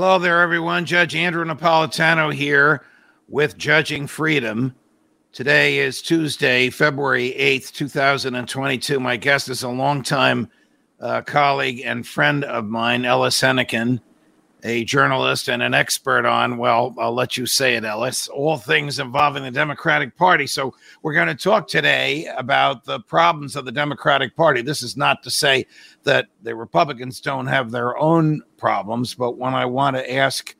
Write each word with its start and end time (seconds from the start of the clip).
Hello 0.00 0.16
there, 0.16 0.42
everyone. 0.42 0.84
Judge 0.84 1.16
Andrew 1.16 1.44
Napolitano 1.44 2.32
here 2.32 2.84
with 3.26 3.58
Judging 3.58 4.06
Freedom. 4.06 4.72
Today 5.32 5.78
is 5.78 6.02
Tuesday, 6.02 6.70
February 6.70 7.34
8th, 7.36 7.72
2022. 7.72 9.00
My 9.00 9.16
guest 9.16 9.48
is 9.48 9.64
a 9.64 9.68
longtime 9.68 10.52
uh, 11.00 11.22
colleague 11.22 11.82
and 11.84 12.06
friend 12.06 12.44
of 12.44 12.66
mine, 12.66 13.04
Ellis 13.04 13.40
Henican, 13.40 14.00
a 14.64 14.84
journalist 14.84 15.48
and 15.48 15.62
an 15.62 15.74
expert 15.74 16.26
on, 16.26 16.58
well, 16.58 16.94
I'll 16.98 17.14
let 17.14 17.36
you 17.36 17.46
say 17.46 17.76
it, 17.76 17.84
Ellis, 17.84 18.28
all 18.28 18.56
things 18.56 18.98
involving 18.98 19.44
the 19.44 19.50
Democratic 19.50 20.16
Party. 20.16 20.46
So 20.46 20.74
we're 21.02 21.14
going 21.14 21.28
to 21.28 21.34
talk 21.34 21.68
today 21.68 22.26
about 22.36 22.84
the 22.84 23.00
problems 23.00 23.54
of 23.54 23.64
the 23.64 23.72
Democratic 23.72 24.34
Party. 24.34 24.62
This 24.62 24.82
is 24.82 24.96
not 24.96 25.22
to 25.22 25.30
say 25.30 25.66
that 26.02 26.26
the 26.42 26.54
Republicans 26.54 27.20
don't 27.20 27.46
have 27.46 27.70
their 27.70 27.96
own 27.98 28.42
problems, 28.56 29.14
but 29.14 29.38
when 29.38 29.54
I 29.54 29.64
want 29.64 29.96
to 29.96 30.12
ask 30.12 30.56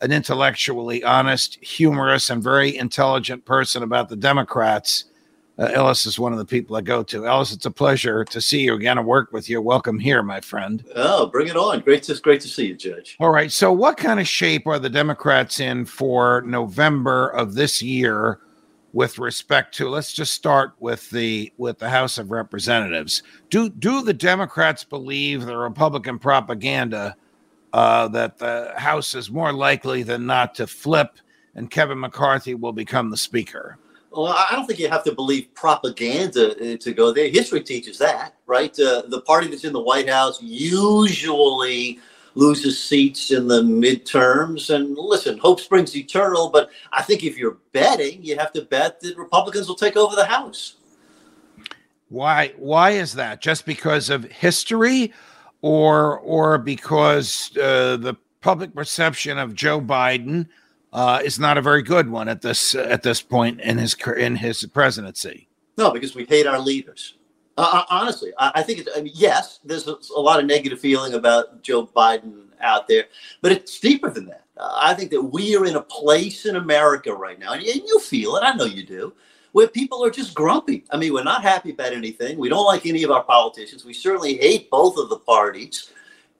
an 0.00 0.12
intellectually 0.12 1.02
honest, 1.02 1.62
humorous, 1.64 2.30
and 2.30 2.42
very 2.42 2.76
intelligent 2.76 3.44
person 3.44 3.82
about 3.82 4.08
the 4.08 4.16
Democrats, 4.16 5.06
uh, 5.58 5.70
Ellis 5.72 6.06
is 6.06 6.18
one 6.18 6.32
of 6.32 6.38
the 6.38 6.44
people 6.44 6.76
I 6.76 6.80
go 6.82 7.02
to. 7.04 7.26
Ellis, 7.26 7.52
it's 7.52 7.66
a 7.66 7.70
pleasure 7.70 8.24
to 8.24 8.40
see 8.40 8.60
you 8.60 8.74
again 8.74 8.98
and 8.98 9.06
work 9.06 9.32
with 9.32 9.50
you. 9.50 9.60
Welcome 9.60 9.98
here, 9.98 10.22
my 10.22 10.40
friend. 10.40 10.84
Oh, 10.94 11.26
bring 11.26 11.48
it 11.48 11.56
on. 11.56 11.80
Great 11.80 12.04
to 12.04 12.14
great 12.20 12.40
to 12.42 12.48
see 12.48 12.66
you, 12.66 12.74
Judge. 12.74 13.16
All 13.18 13.30
right. 13.30 13.50
So 13.50 13.72
what 13.72 13.96
kind 13.96 14.20
of 14.20 14.28
shape 14.28 14.66
are 14.66 14.78
the 14.78 14.88
Democrats 14.88 15.58
in 15.58 15.84
for 15.84 16.42
November 16.42 17.28
of 17.30 17.54
this 17.54 17.82
year 17.82 18.38
with 18.92 19.18
respect 19.18 19.74
to 19.76 19.88
let's 19.88 20.12
just 20.12 20.32
start 20.32 20.74
with 20.78 21.10
the 21.10 21.52
with 21.56 21.78
the 21.78 21.90
House 21.90 22.18
of 22.18 22.30
Representatives. 22.30 23.22
Do 23.50 23.68
do 23.68 24.02
the 24.02 24.14
Democrats 24.14 24.84
believe 24.84 25.44
the 25.44 25.56
Republican 25.56 26.18
propaganda 26.18 27.16
uh, 27.72 28.06
that 28.08 28.38
the 28.38 28.72
House 28.76 29.14
is 29.14 29.30
more 29.30 29.52
likely 29.52 30.04
than 30.04 30.24
not 30.24 30.54
to 30.54 30.66
flip 30.66 31.18
and 31.54 31.70
Kevin 31.70 31.98
McCarthy 31.98 32.54
will 32.54 32.72
become 32.72 33.10
the 33.10 33.16
speaker? 33.16 33.78
Well, 34.10 34.26
I 34.26 34.48
don't 34.52 34.66
think 34.66 34.78
you 34.78 34.88
have 34.88 35.04
to 35.04 35.12
believe 35.12 35.52
propaganda 35.54 36.74
uh, 36.74 36.76
to 36.78 36.92
go 36.92 37.12
there. 37.12 37.28
History 37.28 37.60
teaches 37.60 37.98
that, 37.98 38.36
right? 38.46 38.72
Uh, 38.78 39.02
the 39.06 39.20
party 39.20 39.48
that's 39.48 39.64
in 39.64 39.72
the 39.72 39.80
White 39.80 40.08
House 40.08 40.42
usually 40.42 42.00
loses 42.34 42.82
seats 42.82 43.30
in 43.30 43.48
the 43.48 43.62
midterms. 43.62 44.74
And 44.74 44.96
listen, 44.96 45.38
hope 45.38 45.60
springs 45.60 45.94
eternal, 45.96 46.48
but 46.48 46.70
I 46.92 47.02
think 47.02 47.22
if 47.22 47.36
you're 47.36 47.58
betting, 47.72 48.22
you 48.22 48.38
have 48.38 48.52
to 48.52 48.62
bet 48.62 49.00
that 49.00 49.16
Republicans 49.18 49.68
will 49.68 49.76
take 49.76 49.96
over 49.96 50.16
the 50.16 50.24
House. 50.24 50.76
Why? 52.08 52.54
Why 52.56 52.90
is 52.92 53.14
that? 53.14 53.42
Just 53.42 53.66
because 53.66 54.08
of 54.08 54.24
history, 54.24 55.12
or 55.60 56.18
or 56.20 56.58
because 56.58 57.50
uh, 57.58 57.96
the 57.98 58.16
public 58.40 58.74
perception 58.74 59.36
of 59.38 59.54
Joe 59.54 59.80
Biden? 59.80 60.48
Uh, 60.92 61.20
is 61.24 61.38
not 61.38 61.58
a 61.58 61.62
very 61.62 61.82
good 61.82 62.08
one 62.08 62.28
at 62.28 62.42
this 62.42 62.74
at 62.74 63.02
this 63.02 63.20
point 63.20 63.60
in 63.60 63.78
his 63.78 63.96
in 64.16 64.36
his 64.36 64.64
presidency. 64.66 65.48
No, 65.76 65.90
because 65.90 66.14
we 66.14 66.24
hate 66.24 66.46
our 66.46 66.58
leaders. 66.58 67.14
Uh, 67.56 67.68
uh, 67.72 67.84
honestly, 67.90 68.32
I, 68.38 68.62
think 68.62 68.78
it's 68.78 68.88
I 68.96 69.00
mean, 69.00 69.12
yes, 69.16 69.58
there's 69.64 69.88
a, 69.88 70.20
lot 70.20 70.38
of 70.38 70.46
negative 70.46 70.78
feeling 70.78 71.14
about 71.14 71.60
Joe 71.60 71.88
Biden 71.88 72.44
out 72.60 72.86
there, 72.86 73.06
but 73.42 73.50
it's 73.50 73.80
deeper 73.80 74.10
than 74.10 74.26
that. 74.26 74.44
Uh, 74.56 74.78
I 74.80 74.94
think 74.94 75.10
that 75.10 75.20
we 75.20 75.56
are 75.56 75.66
in 75.66 75.74
a 75.74 75.82
place 75.82 76.46
in 76.46 76.54
America 76.54 77.12
right 77.12 77.36
now, 77.36 77.54
and 77.54 77.64
you 77.64 77.98
feel 77.98 78.36
it. 78.36 78.44
I 78.44 78.52
know 78.54 78.64
you 78.64 78.86
do. 78.86 79.12
Where 79.52 79.66
people 79.66 80.04
are 80.04 80.10
just 80.10 80.34
grumpy. 80.34 80.84
I 80.90 80.98
mean, 80.98 81.12
we're 81.12 81.24
not 81.24 81.42
happy 81.42 81.70
about 81.70 81.92
anything. 81.92 82.38
We 82.38 82.48
don't 82.48 82.66
like 82.66 82.86
any 82.86 83.02
of 83.02 83.10
our 83.10 83.24
politicians. 83.24 83.84
We 83.84 83.94
certainly 83.94 84.36
hate 84.36 84.70
both 84.70 84.96
of 84.96 85.08
the 85.08 85.18
parties. 85.18 85.90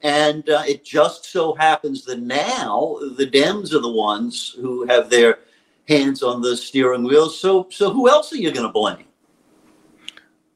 And 0.02 0.48
uh, 0.48 0.62
it 0.66 0.84
just 0.84 1.24
so 1.24 1.54
happens 1.54 2.04
that 2.04 2.20
now 2.20 2.98
the 3.16 3.26
Dems 3.26 3.72
are 3.72 3.80
the 3.80 3.90
ones 3.90 4.54
who 4.60 4.86
have 4.86 5.10
their 5.10 5.40
hands 5.88 6.22
on 6.22 6.40
the 6.40 6.56
steering 6.56 7.02
wheel. 7.02 7.28
So, 7.30 7.66
so 7.70 7.90
who 7.90 8.08
else 8.08 8.32
are 8.32 8.36
you 8.36 8.52
going 8.52 8.66
to 8.66 8.72
blame? 8.72 9.04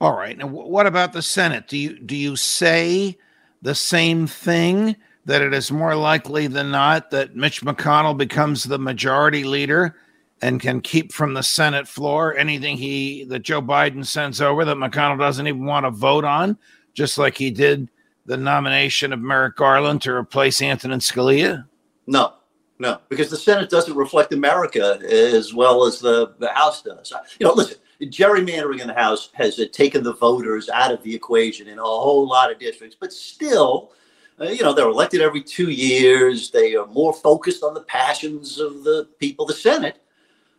All 0.00 0.16
right. 0.16 0.36
Now, 0.36 0.46
what 0.46 0.86
about 0.86 1.12
the 1.12 1.22
Senate? 1.22 1.68
Do 1.68 1.78
you 1.78 1.98
do 1.98 2.16
you 2.16 2.34
say 2.34 3.16
the 3.62 3.74
same 3.74 4.26
thing 4.26 4.96
that 5.24 5.42
it 5.42 5.54
is 5.54 5.70
more 5.70 5.94
likely 5.94 6.48
than 6.48 6.72
not 6.72 7.12
that 7.12 7.36
Mitch 7.36 7.62
McConnell 7.62 8.16
becomes 8.16 8.64
the 8.64 8.78
majority 8.78 9.44
leader 9.44 9.96
and 10.40 10.60
can 10.60 10.80
keep 10.80 11.12
from 11.12 11.34
the 11.34 11.42
Senate 11.42 11.86
floor 11.86 12.36
anything 12.36 12.76
he 12.76 13.22
that 13.26 13.44
Joe 13.44 13.62
Biden 13.62 14.04
sends 14.04 14.40
over 14.40 14.64
that 14.64 14.76
McConnell 14.76 15.18
doesn't 15.18 15.46
even 15.46 15.64
want 15.64 15.86
to 15.86 15.90
vote 15.90 16.24
on, 16.24 16.58
just 16.94 17.16
like 17.16 17.38
he 17.38 17.52
did 17.52 17.88
the 18.26 18.36
nomination 18.36 19.12
of 19.12 19.20
Merrick 19.20 19.56
Garland 19.56 20.02
to 20.02 20.12
replace 20.12 20.62
Antonin 20.62 21.00
Scalia? 21.00 21.66
No, 22.06 22.34
no, 22.78 22.98
because 23.08 23.30
the 23.30 23.36
Senate 23.36 23.70
doesn't 23.70 23.96
reflect 23.96 24.32
America 24.32 24.98
as 25.08 25.54
well 25.54 25.84
as 25.84 26.00
the, 26.00 26.34
the 26.38 26.50
House 26.50 26.82
does. 26.82 27.12
You 27.38 27.46
know, 27.46 27.54
listen, 27.54 27.78
gerrymandering 28.00 28.80
in 28.80 28.88
the 28.88 28.94
House 28.94 29.30
has 29.34 29.58
uh, 29.58 29.66
taken 29.72 30.02
the 30.02 30.14
voters 30.14 30.68
out 30.68 30.92
of 30.92 31.02
the 31.02 31.14
equation 31.14 31.68
in 31.68 31.78
a 31.78 31.82
whole 31.82 32.26
lot 32.28 32.50
of 32.50 32.58
districts, 32.58 32.96
but 32.98 33.12
still, 33.12 33.92
uh, 34.40 34.46
you 34.46 34.62
know, 34.62 34.72
they're 34.72 34.88
elected 34.88 35.20
every 35.20 35.42
two 35.42 35.70
years. 35.70 36.50
They 36.50 36.74
are 36.74 36.86
more 36.86 37.12
focused 37.12 37.62
on 37.62 37.74
the 37.74 37.82
passions 37.82 38.58
of 38.58 38.84
the 38.84 39.08
people. 39.18 39.46
The 39.46 39.54
Senate, 39.54 40.02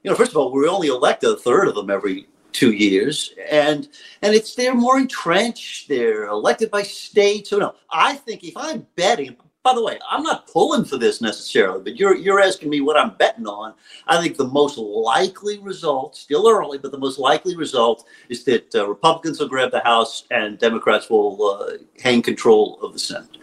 you 0.03 0.11
know, 0.11 0.15
first 0.15 0.31
of 0.31 0.37
all, 0.37 0.51
we 0.51 0.67
only 0.67 0.87
elect 0.87 1.23
a 1.23 1.35
third 1.35 1.67
of 1.67 1.75
them 1.75 1.89
every 1.89 2.27
two 2.53 2.71
years, 2.71 3.33
and 3.49 3.89
and 4.21 4.33
it's 4.33 4.55
they're 4.55 4.75
more 4.75 4.97
entrenched. 4.97 5.89
They're 5.89 6.25
elected 6.25 6.71
by 6.71 6.83
states. 6.83 7.49
So 7.49 7.57
no, 7.57 7.75
I 7.91 8.15
think 8.15 8.43
if 8.43 8.55
I'm 8.55 8.85
betting, 8.95 9.35
by 9.63 9.73
the 9.73 9.83
way, 9.83 9.97
I'm 10.09 10.23
not 10.23 10.47
pulling 10.47 10.85
for 10.85 10.97
this 10.97 11.21
necessarily, 11.21 11.81
but 11.83 11.95
you're 11.97 12.15
you're 12.15 12.39
asking 12.39 12.69
me 12.69 12.81
what 12.81 12.97
I'm 12.97 13.15
betting 13.17 13.47
on. 13.47 13.73
I 14.07 14.21
think 14.21 14.37
the 14.37 14.47
most 14.47 14.77
likely 14.77 15.59
result, 15.59 16.15
still 16.15 16.47
early, 16.49 16.77
but 16.77 16.91
the 16.91 16.97
most 16.97 17.17
likely 17.17 17.55
result 17.55 18.05
is 18.29 18.43
that 18.45 18.73
uh, 18.75 18.87
Republicans 18.87 19.39
will 19.39 19.47
grab 19.47 19.71
the 19.71 19.81
House 19.81 20.25
and 20.31 20.59
Democrats 20.59 21.09
will 21.09 21.41
uh, 21.43 21.77
hang 22.01 22.21
control 22.21 22.79
of 22.81 22.93
the 22.93 22.99
Senate. 22.99 23.37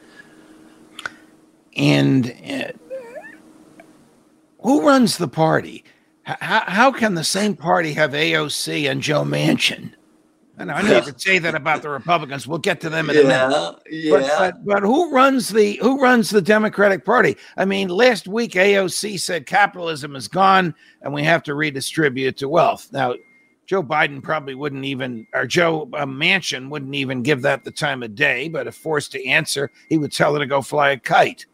And 1.76 2.34
uh, 2.50 2.72
who 4.62 4.86
runs 4.86 5.16
the 5.16 5.28
party? 5.28 5.84
How, 6.24 6.62
how 6.66 6.92
can 6.92 7.14
the 7.14 7.24
same 7.24 7.56
party 7.56 7.92
have 7.94 8.12
AOC 8.12 8.90
and 8.90 9.00
Joe 9.02 9.24
Manchin? 9.24 9.92
And 10.60 10.70
I 10.70 10.82
know 10.82 10.96
you 10.96 11.02
could 11.02 11.20
say 11.20 11.38
that 11.38 11.54
about 11.54 11.80
the 11.80 11.88
Republicans. 11.88 12.46
We'll 12.46 12.58
get 12.58 12.82
to 12.82 12.90
them 12.90 13.08
in 13.08 13.16
yeah, 13.16 13.22
a 13.22 13.48
minute. 13.48 13.76
Yeah. 13.90 14.10
But, 14.10 14.38
but, 14.38 14.64
but 14.66 14.82
who 14.82 15.10
runs 15.10 15.48
the 15.48 15.76
who 15.76 15.98
runs 16.02 16.28
the 16.28 16.42
Democratic 16.42 17.06
Party? 17.06 17.38
I 17.56 17.64
mean, 17.64 17.88
last 17.88 18.28
week 18.28 18.52
AOC 18.52 19.18
said 19.20 19.46
capitalism 19.46 20.14
is 20.14 20.28
gone 20.28 20.74
and 21.00 21.14
we 21.14 21.24
have 21.24 21.42
to 21.44 21.54
redistribute 21.54 22.36
to 22.36 22.48
wealth. 22.48 22.92
Now, 22.92 23.14
Joe 23.64 23.82
Biden 23.82 24.22
probably 24.22 24.54
wouldn't 24.54 24.84
even, 24.84 25.26
or 25.32 25.46
Joe 25.46 25.88
uh, 25.94 26.04
Manchin 26.04 26.68
wouldn't 26.68 26.94
even 26.94 27.22
give 27.22 27.40
that 27.42 27.64
the 27.64 27.70
time 27.70 28.02
of 28.02 28.14
day. 28.14 28.48
But 28.48 28.66
if 28.66 28.74
forced 28.74 29.12
to 29.12 29.24
answer, 29.24 29.70
he 29.88 29.96
would 29.96 30.12
tell 30.12 30.34
her 30.34 30.40
to 30.40 30.46
go 30.46 30.60
fly 30.60 30.90
a 30.90 30.98
kite. 30.98 31.46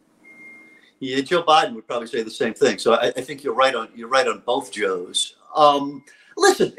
Yeah, 0.98 1.20
Joe 1.20 1.42
Biden 1.42 1.74
would 1.74 1.86
probably 1.86 2.06
say 2.06 2.22
the 2.22 2.30
same 2.30 2.54
thing. 2.54 2.78
So 2.78 2.94
I, 2.94 3.08
I 3.08 3.20
think 3.20 3.44
you're 3.44 3.54
right 3.54 3.74
on 3.74 3.88
you're 3.94 4.08
right 4.08 4.26
on 4.26 4.42
both 4.46 4.72
Joes. 4.72 5.36
Um, 5.54 6.04
listen, 6.36 6.72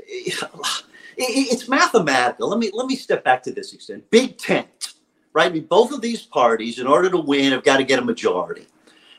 it's 1.17 1.67
mathematical. 1.67 2.49
Let 2.49 2.59
me 2.59 2.71
let 2.73 2.87
me 2.87 2.95
step 2.95 3.23
back 3.23 3.43
to 3.43 3.51
this 3.51 3.73
extent. 3.73 4.09
Big 4.09 4.37
tent, 4.37 4.93
right? 5.33 5.49
I 5.49 5.53
mean, 5.53 5.65
both 5.65 5.91
of 5.91 6.01
these 6.01 6.23
parties, 6.23 6.79
in 6.79 6.87
order 6.87 7.09
to 7.09 7.17
win, 7.17 7.51
have 7.51 7.63
got 7.63 7.77
to 7.77 7.83
get 7.83 7.99
a 7.99 8.03
majority. 8.03 8.67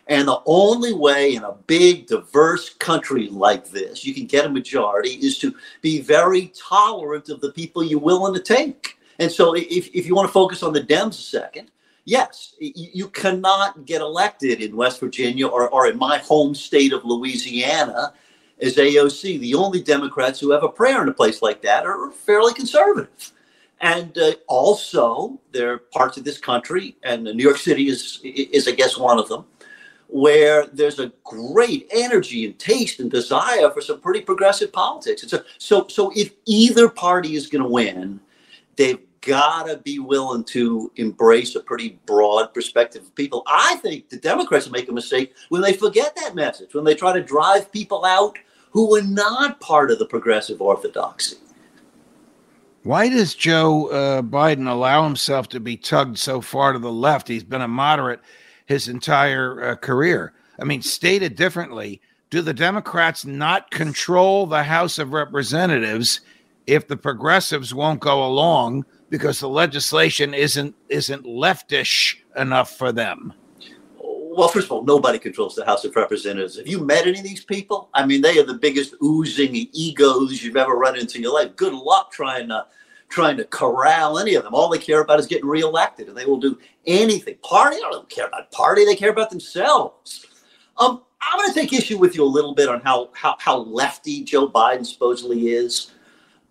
And 0.09 0.27
the 0.27 0.41
only 0.47 0.95
way 0.95 1.35
in 1.35 1.45
a 1.45 1.53
big, 1.53 2.07
diverse 2.07 2.71
country 2.71 3.29
like 3.29 3.69
this 3.69 4.05
you 4.05 4.15
can 4.15 4.27
get 4.27 4.47
a 4.47 4.49
majority 4.49 5.11
is 5.11 5.39
to 5.39 5.55
be 5.83 6.01
very 6.01 6.51
tolerant 6.57 7.29
of 7.29 7.41
the 7.41 7.53
people 7.53 7.85
you're 7.85 8.01
willing 8.01 8.35
to 8.35 8.41
take. 8.41 8.97
And 9.19 9.31
so, 9.31 9.55
if, 9.55 9.95
if 9.95 10.07
you 10.07 10.15
want 10.15 10.29
to 10.29 10.33
focus 10.33 10.63
on 10.63 10.73
the 10.73 10.81
Dems 10.81 11.11
a 11.11 11.13
second, 11.13 11.71
yes, 12.09 12.55
you 12.59 13.09
cannot 13.09 13.85
get 13.85 14.01
elected 14.01 14.63
in 14.63 14.75
West 14.75 14.99
Virginia 14.99 15.47
or, 15.47 15.69
or 15.69 15.87
in 15.87 15.99
my 15.99 16.17
home 16.19 16.55
state 16.55 16.95
of 16.95 17.05
Louisiana 17.05 18.15
as 18.63 18.77
AOC. 18.77 19.39
The 19.41 19.55
only 19.55 19.83
Democrats 19.83 20.41
who 20.41 20.51
have 20.51 20.63
a 20.65 20.71
prayer 20.71 21.03
in 21.03 21.09
a 21.09 21.13
place 21.13 21.43
like 21.43 21.61
that 21.63 21.85
are 21.85 22.11
fairly 22.11 22.55
conservative. 22.55 23.33
And 23.81 24.17
uh, 24.17 24.33
also, 24.49 25.39
there 25.53 25.75
are 25.75 25.79
parts 25.79 26.17
of 26.17 26.25
this 26.25 26.39
country, 26.39 26.97
and 27.05 27.25
New 27.25 27.43
York 27.43 27.59
City 27.59 27.89
is, 27.89 28.21
is, 28.25 28.67
I 28.67 28.73
guess, 28.73 28.97
one 28.97 29.19
of 29.19 29.29
them, 29.29 29.45
where 30.09 30.67
there's 30.67 30.99
a 30.99 31.13
great 31.25 31.87
energy 31.93 32.47
and 32.47 32.59
taste 32.59 33.01
and 33.01 33.11
desire 33.11 33.71
for 33.71 33.83
some 33.83 34.01
pretty 34.01 34.23
progressive 34.23 34.73
politics. 34.73 35.23
And 35.23 35.31
so, 35.31 35.43
so, 35.59 35.87
so 35.89 36.11
if 36.17 36.33
either 36.47 36.89
party 36.89 37.37
is 37.37 37.47
going 37.47 37.63
to 37.63 37.69
win, 37.69 38.19
they've 38.77 38.99
got 39.29 39.67
to 39.67 39.77
be 39.77 39.99
willing 39.99 40.43
to 40.43 40.91
embrace 40.97 41.55
a 41.55 41.61
pretty 41.61 42.01
broad 42.07 42.55
perspective 42.55 43.03
of 43.03 43.15
people. 43.15 43.43
I 43.47 43.77
think 43.77 44.09
the 44.09 44.17
Democrats 44.17 44.71
make 44.71 44.89
a 44.89 44.93
mistake 44.93 45.35
when 45.51 45.61
they 45.61 45.75
forget 45.75 46.17
that 46.17 46.35
message, 46.35 46.73
when 46.73 46.85
they 46.85 46.95
try 46.95 47.13
to 47.13 47.23
drive 47.23 47.71
people 47.71 48.07
out 48.07 48.39
who 48.71 48.97
are 48.97 49.03
not 49.03 49.61
part 49.61 49.91
of 49.91 49.99
the 49.99 50.07
progressive 50.07 50.63
orthodoxy. 50.63 51.37
Why 52.85 53.11
does 53.11 53.35
Joe 53.35 53.89
uh, 53.89 54.23
Biden 54.23 54.67
allow 54.67 55.05
himself 55.05 55.49
to 55.49 55.61
be 55.61 55.77
tugged 55.77 56.19
so 56.19 56.41
far 56.41 56.73
to 56.73 56.79
the 56.79 56.91
left? 56.91 57.29
He's 57.29 57.45
been 57.45 57.61
a 57.61 57.69
moderate 57.69 58.21
his 58.65 58.89
entire 58.89 59.63
uh, 59.63 59.77
career. 59.77 60.33
I 60.59 60.65
mean, 60.65 60.81
stated 60.81 61.37
differently, 61.37 62.01
do 62.31 62.41
the 62.41 62.55
Democrats 62.55 63.27
not 63.27 63.71
control 63.71 64.47
the 64.47 64.63
House 64.63 64.99
of 64.99 65.13
Representatives 65.13 66.21
if 66.67 66.89
the 66.89 66.97
progressives 66.97 67.75
won't 67.75 68.01
go 68.01 68.25
along 68.25 68.85
because 69.11 69.41
the 69.41 69.49
legislation 69.49 70.35
isn't 70.35 70.75
isn't 70.89 71.25
leftish 71.25 72.17
enough 72.37 72.77
for 72.77 72.93
them? 72.93 73.33
Well, 74.01 74.49
first 74.49 74.67
of 74.67 74.73
all, 74.73 74.85
nobody 74.85 75.19
controls 75.19 75.57
the 75.57 75.65
House 75.65 75.85
of 75.85 75.97
Representatives. 75.97 76.57
Have 76.59 76.69
you 76.69 76.79
met 76.79 77.09
any 77.09 77.19
of 77.19 77.25
these 77.25 77.45
people? 77.45 77.89
I 77.93 78.07
mean, 78.07 78.21
they 78.21 78.39
are 78.39 78.45
the 78.45 78.55
biggest 78.55 78.95
oozing 79.03 79.69
egos 79.73 80.45
you've 80.45 80.57
ever 80.57 80.75
run 80.75 80.97
into 80.97 81.17
in 81.17 81.25
your 81.25 81.35
life. 81.35 81.57
Good 81.57 81.73
luck 81.73 82.13
trying 82.13 82.49
to 82.49 82.67
trying 83.09 83.37
to 83.39 83.45
corral 83.45 84.19
any 84.19 84.35
of 84.35 84.45
them. 84.45 84.55
All 84.55 84.69
they 84.69 84.79
care 84.79 85.01
about 85.01 85.19
is 85.19 85.27
getting 85.27 85.49
reelected, 85.49 86.09
and 86.09 86.17
they 86.17 86.27
will 86.27 86.39
do 86.39 86.59
anything. 86.87 87.37
Party, 87.43 87.77
I 87.77 87.91
don't 87.91 88.09
care 88.09 88.27
about 88.27 88.53
party. 88.53 88.85
They 88.85 88.95
care 88.95 89.11
about 89.11 89.31
themselves. 89.31 90.27
Um, 90.77 91.03
I'm 91.21 91.39
going 91.39 91.53
to 91.53 91.55
take 91.55 91.73
issue 91.73 91.99
with 91.99 92.15
you 92.15 92.23
a 92.23 92.27
little 92.27 92.55
bit 92.55 92.69
on 92.69 92.81
how 92.81 93.11
how, 93.15 93.37
how 93.41 93.59
lefty 93.59 94.23
Joe 94.23 94.49
Biden 94.49 94.87
supposedly 94.87 95.49
is. 95.49 95.93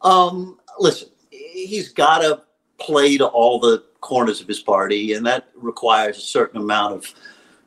Um, 0.01 0.59
listen, 0.77 1.09
he's 1.29 1.93
got 1.93 2.19
to 2.19 2.43
play 2.79 3.17
to 3.17 3.25
all 3.27 3.59
the 3.59 3.83
corners 4.01 4.41
of 4.41 4.47
his 4.47 4.59
party, 4.59 5.13
and 5.13 5.25
that 5.25 5.49
requires 5.55 6.17
a 6.17 6.21
certain 6.21 6.61
amount 6.61 6.93
of 6.93 7.13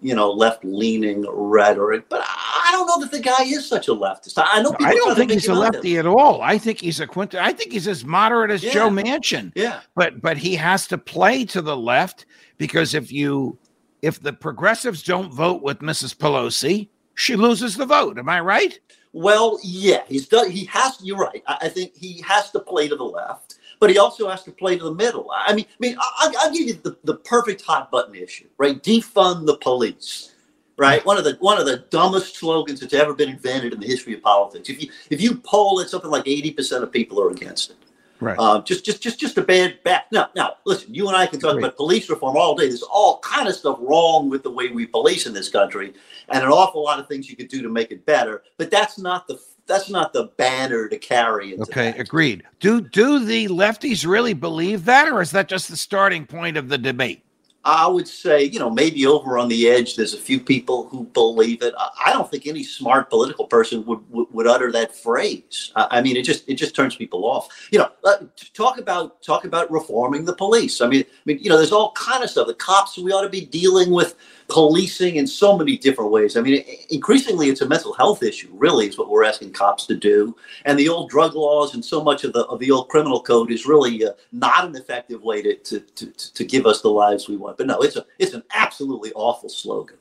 you 0.00 0.14
know, 0.14 0.30
left 0.30 0.64
leaning 0.64 1.26
rhetoric. 1.28 2.08
But 2.08 2.22
I 2.26 2.68
don't 2.72 2.86
know 2.86 3.00
that 3.00 3.10
the 3.10 3.20
guy 3.20 3.44
is 3.44 3.66
such 3.66 3.88
a 3.88 3.92
leftist. 3.92 4.34
I 4.36 4.62
know. 4.62 4.74
I 4.80 4.94
don't 4.94 5.14
think 5.14 5.30
he's 5.30 5.48
a 5.48 5.54
lefty 5.54 5.98
at 5.98 6.06
all. 6.06 6.40
I 6.42 6.58
think 6.58 6.80
he's 6.80 7.00
a 7.00 7.06
quint. 7.06 7.34
I 7.34 7.52
think 7.52 7.72
he's 7.72 7.86
as 7.86 8.04
moderate 8.04 8.50
as 8.50 8.62
yeah. 8.62 8.72
Joe 8.72 8.88
Manchin. 8.88 9.52
Yeah. 9.54 9.80
But 9.94 10.20
but 10.22 10.38
he 10.38 10.54
has 10.56 10.86
to 10.88 10.98
play 10.98 11.44
to 11.46 11.60
the 11.60 11.76
left 11.76 12.26
because 12.58 12.94
if 12.94 13.12
you 13.12 13.58
if 14.02 14.20
the 14.20 14.32
progressives 14.32 15.02
don't 15.02 15.32
vote 15.32 15.62
with 15.62 15.80
Mrs. 15.80 16.16
Pelosi, 16.16 16.88
she 17.14 17.36
loses 17.36 17.76
the 17.76 17.86
vote. 17.86 18.18
Am 18.18 18.28
I 18.28 18.40
right? 18.40 18.78
Well, 19.12 19.58
yeah, 19.62 20.02
he's 20.08 20.28
done. 20.28 20.50
He 20.50 20.64
has. 20.66 20.98
You're 21.02 21.18
right. 21.18 21.42
I, 21.46 21.58
I 21.62 21.68
think 21.68 21.94
he 21.94 22.22
has 22.26 22.50
to 22.52 22.60
play 22.60 22.88
to 22.88 22.96
the 22.96 23.04
left 23.04 23.56
but 23.80 23.90
he 23.90 23.98
also 23.98 24.28
has 24.28 24.44
to 24.44 24.52
play 24.52 24.78
to 24.78 24.84
the 24.84 24.94
middle. 24.94 25.28
I 25.34 25.52
mean, 25.52 25.66
I 25.68 25.76
mean, 25.80 25.96
I'll, 25.98 26.32
I'll 26.38 26.52
give 26.52 26.68
you 26.68 26.74
the, 26.74 26.96
the 27.02 27.16
perfect 27.16 27.62
hot 27.62 27.90
button 27.90 28.14
issue, 28.14 28.46
right? 28.58 28.80
Defund 28.80 29.46
the 29.46 29.56
police, 29.56 30.34
right? 30.76 31.04
One 31.04 31.18
of 31.18 31.24
the 31.24 31.36
one 31.40 31.58
of 31.58 31.66
the 31.66 31.78
dumbest 31.90 32.36
slogans 32.36 32.78
that's 32.78 32.94
ever 32.94 33.14
been 33.14 33.30
invented 33.30 33.72
in 33.72 33.80
the 33.80 33.86
history 33.86 34.14
of 34.14 34.22
politics. 34.22 34.68
If 34.68 34.80
you 34.80 34.90
if 35.10 35.20
you 35.20 35.34
poll 35.34 35.80
it, 35.80 35.88
something 35.88 36.10
like 36.10 36.28
eighty 36.28 36.52
percent 36.52 36.84
of 36.84 36.92
people 36.92 37.20
are 37.20 37.30
against 37.30 37.70
it. 37.70 37.76
Right. 38.22 38.36
Uh, 38.38 38.60
just, 38.60 38.84
just, 38.84 39.00
just, 39.00 39.18
just 39.18 39.38
a 39.38 39.42
bad 39.42 39.82
bad. 39.82 40.02
Now, 40.12 40.28
now, 40.36 40.56
listen. 40.66 40.94
You 40.94 41.08
and 41.08 41.16
I 41.16 41.26
can 41.26 41.40
talk 41.40 41.56
about 41.56 41.78
police 41.78 42.10
reform 42.10 42.36
all 42.36 42.54
day. 42.54 42.68
There's 42.68 42.82
all 42.82 43.18
kind 43.20 43.48
of 43.48 43.54
stuff 43.54 43.78
wrong 43.80 44.28
with 44.28 44.42
the 44.42 44.50
way 44.50 44.68
we 44.68 44.84
police 44.84 45.24
in 45.26 45.32
this 45.32 45.48
country, 45.48 45.94
and 46.28 46.44
an 46.44 46.50
awful 46.50 46.84
lot 46.84 46.98
of 47.00 47.08
things 47.08 47.30
you 47.30 47.36
could 47.36 47.48
do 47.48 47.62
to 47.62 47.70
make 47.70 47.90
it 47.90 48.04
better. 48.04 48.42
But 48.58 48.70
that's 48.70 48.98
not 48.98 49.26
the 49.26 49.40
that's 49.70 49.88
not 49.88 50.12
the 50.12 50.24
banner 50.36 50.88
to 50.88 50.98
carry. 50.98 51.58
okay, 51.60 51.92
that. 51.92 52.00
agreed. 52.00 52.42
Do 52.58 52.80
do 52.80 53.24
the 53.24 53.46
lefties 53.48 54.06
really 54.06 54.34
believe 54.34 54.84
that, 54.84 55.08
or 55.08 55.22
is 55.22 55.30
that 55.30 55.48
just 55.48 55.70
the 55.70 55.76
starting 55.76 56.26
point 56.26 56.56
of 56.56 56.68
the 56.68 56.76
debate? 56.76 57.22
I 57.62 57.86
would 57.86 58.08
say, 58.08 58.44
you 58.44 58.58
know, 58.58 58.70
maybe 58.70 59.04
over 59.04 59.36
on 59.36 59.48
the 59.48 59.68
edge, 59.68 59.94
there's 59.94 60.14
a 60.14 60.18
few 60.18 60.40
people 60.40 60.88
who 60.88 61.04
believe 61.04 61.62
it. 61.62 61.74
I 61.78 62.10
don't 62.10 62.30
think 62.30 62.46
any 62.46 62.62
smart 62.62 63.10
political 63.10 63.46
person 63.46 63.84
would 63.84 64.00
would, 64.10 64.28
would 64.32 64.46
utter 64.46 64.72
that 64.72 64.96
phrase. 64.96 65.70
I 65.76 66.00
mean, 66.00 66.16
it 66.16 66.22
just 66.22 66.48
it 66.48 66.54
just 66.54 66.74
turns 66.74 66.96
people 66.96 67.26
off. 67.26 67.68
You 67.70 67.80
know, 67.80 67.90
uh, 68.04 68.24
talk 68.54 68.78
about 68.78 69.22
talk 69.22 69.44
about 69.44 69.70
reforming 69.70 70.24
the 70.24 70.34
police. 70.34 70.80
I 70.80 70.88
mean, 70.88 71.02
I 71.02 71.22
mean, 71.26 71.38
you 71.38 71.50
know, 71.50 71.58
there's 71.58 71.72
all 71.72 71.92
kind 71.92 72.24
of 72.24 72.30
stuff. 72.30 72.46
The 72.46 72.54
cops 72.54 72.96
we 72.96 73.12
ought 73.12 73.22
to 73.22 73.28
be 73.28 73.44
dealing 73.44 73.90
with 73.90 74.16
policing 74.50 75.16
in 75.16 75.26
so 75.26 75.56
many 75.56 75.78
different 75.78 76.10
ways. 76.10 76.36
I 76.36 76.40
mean, 76.40 76.64
increasingly, 76.90 77.48
it's 77.48 77.60
a 77.60 77.68
mental 77.68 77.92
health 77.92 78.22
issue. 78.22 78.48
Really, 78.52 78.86
is 78.86 78.98
what 78.98 79.08
we're 79.08 79.24
asking 79.24 79.52
cops 79.52 79.86
to 79.86 79.96
do. 79.96 80.36
And 80.64 80.78
the 80.78 80.88
old 80.88 81.10
drug 81.10 81.34
laws 81.34 81.74
and 81.74 81.84
so 81.84 82.02
much 82.02 82.24
of 82.24 82.32
the 82.32 82.44
of 82.46 82.58
the 82.58 82.70
old 82.70 82.88
criminal 82.88 83.22
code 83.22 83.50
is 83.50 83.66
really 83.66 84.04
uh, 84.04 84.10
not 84.32 84.66
an 84.66 84.76
effective 84.76 85.22
way 85.22 85.42
to, 85.42 85.56
to 85.56 85.80
to 85.80 86.34
to 86.34 86.44
give 86.44 86.66
us 86.66 86.82
the 86.82 86.90
lives 86.90 87.28
we 87.28 87.36
want. 87.36 87.56
But 87.56 87.66
no, 87.66 87.80
it's 87.80 87.96
a 87.96 88.04
it's 88.18 88.34
an 88.34 88.42
absolutely 88.54 89.12
awful 89.14 89.48
slogan. 89.48 89.96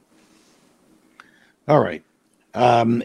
All 1.68 1.80
right. 1.80 2.04
Um, 2.56 3.04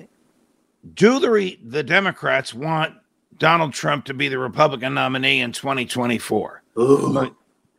do 0.95 1.19
the 1.19 1.31
re- 1.31 1.61
the 1.63 1.83
Democrats 1.83 2.55
want 2.55 2.95
Donald 3.39 3.73
Trump 3.73 4.05
to 4.07 4.15
be 4.15 4.29
the 4.29 4.39
Republican 4.39 4.95
nominee 4.95 5.41
in 5.41 5.53
2024? 5.53 6.63
Ooh, 6.79 7.35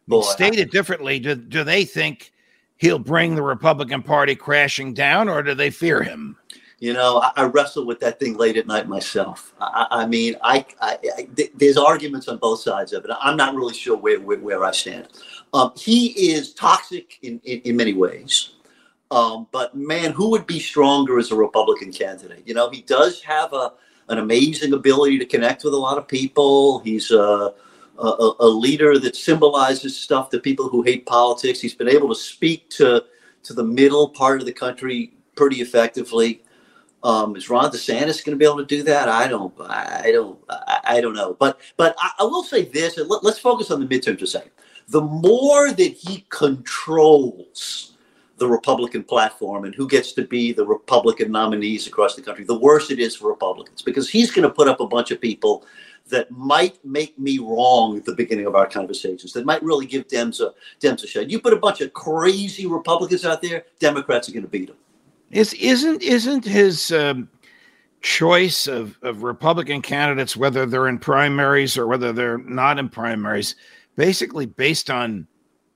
boy, 0.07 0.21
Stated 0.21 0.71
differently, 0.71 1.19
do, 1.19 1.35
do 1.35 1.63
they 1.63 1.85
think 1.85 2.31
he'll 2.77 2.99
bring 2.99 3.35
the 3.35 3.41
Republican 3.41 4.01
Party 4.01 4.35
crashing 4.35 4.93
down, 4.93 5.29
or 5.29 5.41
do 5.43 5.53
they 5.53 5.69
fear 5.69 6.03
him? 6.03 6.37
You 6.79 6.93
know, 6.93 7.21
I, 7.21 7.31
I 7.37 7.43
wrestle 7.45 7.85
with 7.85 7.99
that 8.01 8.19
thing 8.19 8.35
late 8.35 8.57
at 8.57 8.67
night 8.67 8.87
myself. 8.87 9.53
I, 9.59 9.87
I 9.91 10.05
mean, 10.05 10.35
I, 10.43 10.65
I, 10.81 10.97
th- 11.35 11.51
there's 11.55 11.77
arguments 11.77 12.27
on 12.27 12.37
both 12.37 12.59
sides 12.59 12.91
of 12.93 13.05
it. 13.05 13.11
I'm 13.21 13.37
not 13.37 13.55
really 13.55 13.73
sure 13.73 13.97
where 13.97 14.19
where, 14.19 14.39
where 14.39 14.63
I 14.63 14.71
stand. 14.71 15.07
Um, 15.53 15.71
he 15.77 16.07
is 16.31 16.53
toxic 16.53 17.17
in, 17.21 17.39
in, 17.45 17.61
in 17.61 17.77
many 17.77 17.93
ways. 17.93 18.51
Um, 19.09 19.47
but 19.51 19.75
man, 19.75 20.11
who 20.11 20.29
would 20.31 20.45
be 20.45 20.59
stronger 20.59 21.17
as 21.17 21.31
a 21.31 21.35
Republican 21.35 21.93
candidate? 21.93 22.43
You 22.45 22.53
know, 22.53 22.69
he 22.69 22.81
does 22.81 23.21
have 23.23 23.53
a 23.53 23.73
an 24.09 24.19
amazing 24.19 24.73
ability 24.73 25.17
to 25.17 25.25
connect 25.25 25.63
with 25.63 25.73
a 25.73 25.77
lot 25.77 25.97
of 25.97 26.07
people. 26.07 26.79
He's 26.79 27.09
a 27.09 27.53
a, 27.97 28.31
a, 28.39 28.47
leader 28.47 28.99
that 28.99 29.15
symbolizes 29.15 29.97
stuff 29.97 30.29
to 30.29 30.39
people 30.39 30.69
who 30.69 30.81
hate 30.81 31.05
politics. 31.05 31.61
He's 31.61 31.75
been 31.75 31.89
able 31.89 32.09
to 32.09 32.15
speak 32.15 32.69
to 32.71 33.05
to 33.43 33.53
the 33.53 33.63
middle 33.63 34.09
part 34.09 34.39
of 34.39 34.45
the 34.45 34.53
country 34.53 35.13
pretty 35.35 35.61
effectively. 35.61 36.41
Um, 37.03 37.35
is 37.35 37.49
Ron 37.49 37.71
DeSantis 37.71 38.25
going 38.25 38.35
to 38.35 38.35
be 38.35 38.45
able 38.45 38.57
to 38.57 38.65
do 38.65 38.81
that? 38.83 39.07
I 39.07 39.27
don't. 39.27 39.53
I 39.61 40.09
don't. 40.11 40.39
I, 40.83 40.99
don't 40.99 41.13
know. 41.13 41.35
But 41.39 41.59
but 41.77 41.95
I, 41.99 42.11
I 42.19 42.23
will 42.23 42.43
say 42.43 42.63
this. 42.63 42.97
And 42.97 43.07
let, 43.07 43.23
let's 43.23 43.39
focus 43.39 43.69
on 43.69 43.79
the 43.79 43.85
midterms 43.85 44.21
a 44.23 44.27
second. 44.27 44.51
The 44.87 45.01
more 45.01 45.71
that 45.71 45.93
he 45.93 46.25
controls 46.29 47.93
the 48.37 48.47
Republican 48.47 49.03
platform 49.03 49.65
and 49.65 49.73
who 49.73 49.87
gets 49.87 50.11
to 50.13 50.25
be 50.25 50.51
the 50.51 50.65
Republican 50.65 51.31
nominees 51.31 51.87
across 51.87 52.15
the 52.15 52.21
country, 52.21 52.43
the 52.43 52.59
worse 52.59 52.91
it 52.91 52.99
is 52.99 53.15
for 53.15 53.29
Republicans 53.29 53.81
because 53.81 54.09
he's 54.09 54.31
going 54.31 54.47
to 54.47 54.53
put 54.53 54.67
up 54.67 54.79
a 54.79 54.87
bunch 54.87 55.11
of 55.11 55.21
people 55.21 55.65
that 56.09 56.29
might 56.31 56.83
make 56.85 57.17
me 57.17 57.39
wrong 57.39 57.97
at 57.97 58.05
the 58.05 58.13
beginning 58.13 58.45
of 58.45 58.55
our 58.55 58.67
conversations, 58.67 59.33
that 59.33 59.45
might 59.45 59.63
really 59.63 59.85
give 59.85 60.07
Dems 60.07 60.39
a, 60.39 60.53
Dems 60.79 61.03
a 61.03 61.07
shot. 61.07 61.29
You 61.29 61.39
put 61.39 61.53
a 61.53 61.57
bunch 61.57 61.81
of 61.81 61.93
crazy 61.93 62.67
Republicans 62.67 63.25
out 63.25 63.41
there, 63.41 63.65
Democrats 63.79 64.29
are 64.29 64.31
going 64.31 64.43
to 64.43 64.49
beat 64.49 64.67
them. 64.67 64.77
Is, 65.31 65.53
isn't, 65.53 66.03
isn't 66.03 66.45
his 66.45 66.91
um, 66.91 67.27
choice 68.01 68.67
of, 68.67 68.99
of 69.01 69.23
Republican 69.23 69.81
candidates, 69.81 70.37
whether 70.37 70.65
they're 70.65 70.87
in 70.87 70.99
primaries 70.99 71.77
or 71.77 71.87
whether 71.87 72.13
they're 72.13 72.37
not 72.37 72.77
in 72.77 72.87
primaries, 72.89 73.55
basically 73.95 74.45
based 74.45 74.91
on 74.91 75.27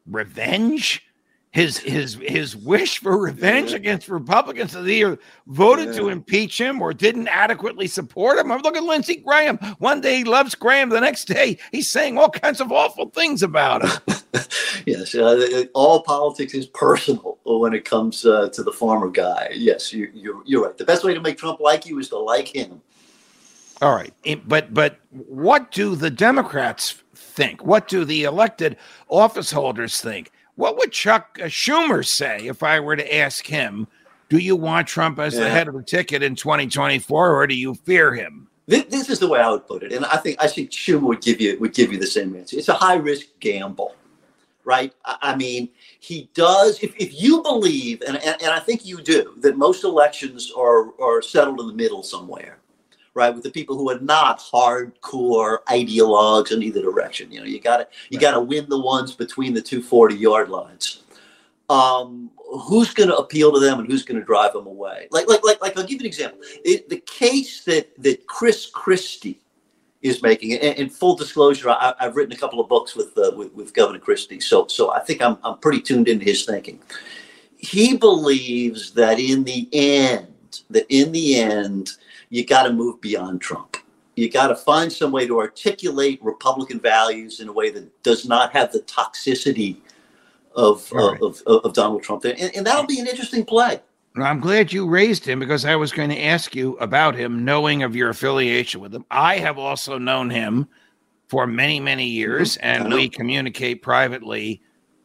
revenge? 0.06 1.04
His 1.52 1.80
his 1.80 2.16
his 2.22 2.56
wish 2.56 3.00
for 3.00 3.18
revenge 3.18 3.74
against 3.74 4.08
Republicans 4.08 4.74
that 4.74 4.88
either 4.88 5.18
voted 5.48 5.88
yeah. 5.88 5.94
to 5.94 6.10
impeach 6.10 6.62
him 6.62 6.80
or 6.80 6.94
didn't 6.94 7.28
adequately 7.28 7.88
support 7.88 8.38
him. 8.38 8.52
I'm 8.52 8.62
looking 8.62 8.84
at 8.84 8.88
Lindsey 8.88 9.16
Graham. 9.16 9.58
One 9.80 10.00
day 10.00 10.18
he 10.18 10.24
loves 10.24 10.54
Graham, 10.54 10.90
the 10.90 11.02
next 11.02 11.26
day 11.26 11.58
he's 11.72 11.90
saying 11.90 12.18
all 12.18 12.30
kinds 12.30 12.62
of 12.62 12.72
awful 12.72 13.10
things 13.10 13.42
about 13.42 13.84
him. 13.84 14.16
yes, 14.86 15.16
uh, 15.16 15.64
all 15.74 16.04
politics 16.04 16.54
is 16.54 16.68
personal 16.68 17.40
when 17.44 17.74
it 17.74 17.84
comes 17.84 18.26
uh, 18.26 18.50
to 18.50 18.62
the 18.62 18.72
former 18.72 19.10
guy. 19.10 19.50
Yes, 19.54 19.92
you, 19.92 20.12
you're 20.14 20.44
you're 20.46 20.66
right. 20.66 20.78
The 20.78 20.86
best 20.86 21.04
way 21.04 21.16
to 21.16 21.22
make 21.22 21.40
Trump 21.40 21.60
like 21.60 21.86
you 21.88 21.98
is 21.98 22.10
to 22.10 22.18
like 22.18 22.48
him. 22.48 22.80
All 23.82 23.96
right, 23.96 24.14
but 24.46 24.72
but 24.72 25.00
what 25.10 25.72
do 25.72 25.96
the 25.96 26.12
Democrats 26.12 27.02
think? 27.16 27.66
What 27.66 27.88
do 27.88 28.06
the 28.06 28.26
elected 28.26 28.78
office 29.08 29.52
holders 29.52 30.00
think? 30.00 30.32
What 30.60 30.76
would 30.76 30.92
Chuck 30.92 31.40
uh, 31.42 31.46
Schumer 31.46 32.06
say 32.06 32.48
if 32.48 32.64
I 32.64 32.82
were 32.82 32.98
to 32.98 33.16
ask 33.16 33.48
him 33.48 33.88
Do 34.28 34.40
you 34.40 34.58
want 34.58 34.90
Trump 34.90 35.18
as 35.18 35.34
yeah. 35.34 35.46
the 35.46 35.50
head 35.50 35.70
of 35.70 35.74
the 35.74 35.82
ticket 35.82 36.22
in 36.22 36.36
2024, 36.36 37.34
or 37.34 37.48
do 37.48 37.56
you 37.56 37.76
fear 37.76 38.14
him? 38.14 38.50
This, 38.68 38.84
this, 38.90 39.10
is 39.10 39.20
the 39.20 39.30
way 39.30 39.40
I 39.40 39.50
would 39.50 39.66
put 39.66 39.84
it, 39.84 39.94
and 39.94 40.04
I 40.04 40.18
think 40.18 40.36
I 40.44 40.48
think 40.48 40.72
Schumer 40.72 41.04
would 41.04 41.22
give 41.22 41.40
you 41.40 41.58
would 41.62 41.74
give 41.74 41.94
you 41.94 41.98
the 41.98 42.06
same 42.06 42.36
answer. 42.36 42.58
It's 42.58 42.68
a 42.68 42.74
high 42.74 42.96
risk 42.96 43.28
gamble, 43.40 43.96
right? 44.66 44.94
I, 45.06 45.16
I 45.22 45.36
mean, 45.38 45.70
he 46.02 46.30
does. 46.34 46.84
If, 46.84 46.94
if 46.98 47.20
you 47.20 47.42
believe, 47.42 48.02
and, 48.02 48.18
and 48.18 48.36
and 48.42 48.52
I 48.52 48.60
think 48.60 48.86
you 48.86 49.02
do, 49.02 49.36
that 49.38 49.58
most 49.58 49.86
elections 49.86 50.52
are 50.52 50.94
are 51.02 51.22
settled 51.22 51.62
in 51.62 51.68
the 51.68 51.74
middle 51.74 52.04
somewhere, 52.04 52.59
right? 53.14 53.34
With 53.34 53.44
the 53.44 53.52
people 53.52 53.78
who 53.78 53.90
are 53.90 54.00
not 54.00 54.40
hardcore 54.40 55.60
ideologues 55.68 56.52
in 56.52 56.64
either 56.64 56.82
direction. 56.82 57.32
You 57.32 57.40
know, 57.40 57.46
you 57.46 57.60
gotta 57.60 57.88
you 58.10 58.18
right. 58.18 58.22
gotta 58.22 58.40
win 58.40 58.68
the 58.70 58.80
ones 58.80 59.14
between 59.14 59.54
the 59.54 59.62
two 59.62 59.82
40 59.82 60.16
yard 60.16 60.50
lines. 60.50 61.04
Um, 61.70 62.32
who's 62.52 62.94
going 62.94 63.10
to 63.10 63.16
appeal 63.16 63.52
to 63.54 63.60
them 63.60 63.80
and 63.80 63.88
who's 63.88 64.04
going 64.04 64.20
to 64.20 64.26
drive 64.26 64.54
them 64.54 64.66
away? 64.66 65.08
Like, 65.12 65.28
like, 65.28 65.44
like, 65.44 65.62
like. 65.62 65.78
I'll 65.78 65.84
give 65.84 65.94
you 65.94 66.00
an 66.00 66.06
example. 66.08 66.40
It, 66.66 66.90
the 66.90 67.02
case 67.02 67.64
that 67.66 67.92
that 68.02 68.26
Chris 68.28 68.66
Christie 68.66 69.40
is 70.02 70.22
making, 70.22 70.54
and, 70.54 70.78
and 70.78 70.92
full 70.92 71.16
disclosure, 71.16 71.70
I, 71.70 71.94
have 72.00 72.16
written 72.16 72.34
a 72.34 72.38
couple 72.38 72.60
of 72.60 72.70
books 72.70 72.96
with, 72.96 73.18
uh, 73.18 73.32
with 73.36 73.54
with 73.54 73.74
Governor 73.74 74.00
Christie, 74.00 74.40
so 74.40 74.68
so 74.68 74.92
I 74.92 75.00
think 75.00 75.22
I'm 75.22 75.38
I'm 75.44 75.58
pretty 75.58 75.82
tuned 75.82 76.08
into 76.08 76.26
his 76.26 76.46
thinking. 76.46 76.80
He 77.58 77.98
believes 77.98 78.92
that 78.92 79.20
in 79.20 79.44
the 79.44 79.68
end, 79.74 80.62
that 80.70 80.86
in 80.90 81.12
the 81.12 81.36
end, 81.36 81.92
you 82.30 82.46
got 82.46 82.64
to 82.64 82.74
move 82.74 83.02
beyond 83.02 83.42
Trump. 83.42 83.78
You 84.16 84.30
got 84.30 84.48
to 84.48 84.56
find 84.56 84.92
some 84.92 85.12
way 85.12 85.26
to 85.28 85.40
articulate 85.40 86.20
Republican 86.22 86.80
values 86.80 87.40
in 87.40 87.48
a 87.48 87.54
way 87.54 87.70
that 87.70 88.04
does 88.04 88.28
not 88.28 88.52
have 88.52 88.72
the 88.72 88.80
toxicity 88.82 89.78
of, 90.56 90.92
right. 90.92 91.18
of, 91.22 91.42
of, 91.48 91.64
of, 91.64 91.74
Donald 91.74 92.04
Trump 92.04 92.22
there. 92.22 92.36
And, 92.38 92.54
and 92.56 92.66
that'll 92.66 92.86
be 92.86 93.00
an 93.00 93.08
interesting 93.08 93.46
play. 93.46 93.80
I'm 94.16 94.40
glad 94.40 94.74
you 94.74 94.88
raised 94.88 95.24
him 95.24 95.40
because 95.40 95.64
I 95.64 95.76
was 95.76 95.94
going 95.94 96.10
to 96.10 96.22
ask 96.22 96.56
you 96.56 96.76
about 96.78 97.16
him, 97.16 97.46
knowing 97.46 97.84
of 97.84 97.96
your 97.96 98.10
affiliation 98.10 98.82
with 98.82 98.94
him. 98.94 99.06
I 99.10 99.38
have 99.38 99.58
also 99.58 99.98
known 99.98 100.30
him 100.30 100.68
for 101.28 101.48
many, 101.48 101.80
many 101.80 102.06
years, 102.06 102.58
mm-hmm. 102.58 102.84
and 102.84 102.94
we 102.94 103.08
communicate 103.08 103.82
privately 103.82 104.62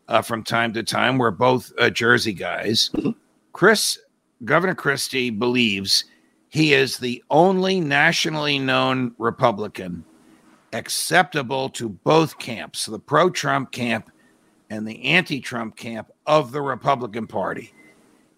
uh, 0.09 0.23
from 0.23 0.43
time 0.43 0.73
to 0.73 0.83
time. 0.83 1.19
We're 1.19 1.31
both 1.31 1.73
uh, 1.79 1.91
Jersey 1.91 2.33
guys. 2.33 2.91
Mm-hmm. 2.95 3.11
Chris, 3.53 3.99
Governor 4.45 4.75
Christie, 4.75 5.31
believes 5.31 6.05
he 6.55 6.73
is 6.73 6.99
the 6.99 7.21
only 7.33 7.81
nationally 7.81 8.61
known 8.61 9.13
Republican 9.19 10.05
acceptable 10.73 11.69
to 11.71 11.89
both 11.89 12.39
camps, 12.39 12.87
the 12.87 12.97
pro 12.97 13.29
Trump 13.29 13.73
camp 13.73 14.09
and 14.71 14.87
the 14.87 15.03
anti 15.03 15.41
Trump 15.41 15.75
camp 15.75 16.13
of 16.27 16.53
the 16.53 16.63
Republican 16.63 17.27
Party. 17.27 17.73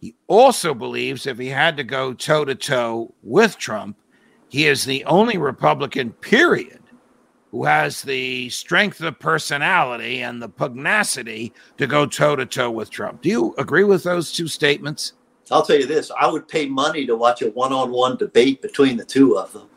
He 0.01 0.15
also 0.29 0.73
believes 0.73 1.27
if 1.27 1.37
he 1.37 1.49
had 1.49 1.77
to 1.77 1.85
go 1.85 2.15
toe 2.15 2.47
to 2.47 2.55
toe 2.55 3.13
with 3.23 3.59
Trump, 3.59 3.99
he 4.49 4.65
is 4.65 4.87
the 4.87 5.05
only 5.05 5.37
Republican, 5.37 6.11
period, 6.13 6.81
who 7.51 7.65
has 7.65 8.01
the 8.01 8.49
strength 8.49 9.03
of 9.03 9.19
personality 9.19 10.23
and 10.23 10.41
the 10.41 10.49
pugnacity 10.49 11.53
to 11.77 11.87
go 11.87 12.07
toe 12.07 12.35
to 12.35 12.47
toe 12.47 12.71
with 12.71 12.89
Trump. 12.89 13.21
Do 13.21 13.29
you 13.29 13.55
agree 13.59 13.85
with 13.85 14.05
those 14.05 14.33
two 14.33 14.49
statements? 14.49 15.13
I'll 15.51 15.63
tell 15.63 15.79
you 15.79 15.87
this: 15.87 16.11
I 16.19 16.27
would 16.27 16.49
pay 16.49 16.67
money 16.67 17.07
to 17.07 17.17
watch 17.17 17.43
a 17.43 17.51
one-on-one 17.51 18.17
debate 18.17 18.63
between 18.63 18.97
the 18.97 19.05
two 19.05 19.39
of 19.39 19.53
them. 19.53 19.69